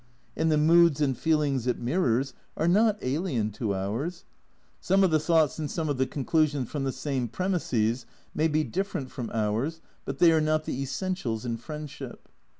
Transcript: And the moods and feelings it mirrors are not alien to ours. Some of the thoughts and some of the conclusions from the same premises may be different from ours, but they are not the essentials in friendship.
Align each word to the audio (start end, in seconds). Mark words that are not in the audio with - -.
And 0.35 0.51
the 0.51 0.57
moods 0.57 0.99
and 0.99 1.15
feelings 1.15 1.67
it 1.67 1.77
mirrors 1.77 2.33
are 2.57 2.67
not 2.67 2.97
alien 3.03 3.51
to 3.51 3.75
ours. 3.75 4.25
Some 4.79 5.03
of 5.03 5.11
the 5.11 5.19
thoughts 5.19 5.59
and 5.59 5.69
some 5.69 5.89
of 5.89 5.97
the 5.99 6.07
conclusions 6.07 6.71
from 6.71 6.85
the 6.85 6.91
same 6.91 7.27
premises 7.27 8.07
may 8.33 8.47
be 8.47 8.63
different 8.63 9.11
from 9.11 9.29
ours, 9.31 9.79
but 10.03 10.17
they 10.17 10.31
are 10.31 10.41
not 10.41 10.63
the 10.63 10.81
essentials 10.81 11.45
in 11.45 11.57
friendship. 11.57 12.27